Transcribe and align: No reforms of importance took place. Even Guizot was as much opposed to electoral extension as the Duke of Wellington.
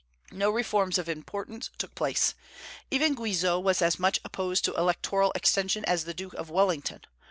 No 0.31 0.49
reforms 0.49 0.97
of 0.97 1.07
importance 1.07 1.69
took 1.77 1.93
place. 1.93 2.33
Even 2.89 3.13
Guizot 3.13 3.61
was 3.61 3.83
as 3.83 3.99
much 3.99 4.19
opposed 4.25 4.65
to 4.65 4.73
electoral 4.73 5.31
extension 5.33 5.85
as 5.85 6.05
the 6.05 6.13
Duke 6.15 6.33
of 6.33 6.49
Wellington. 6.49 7.01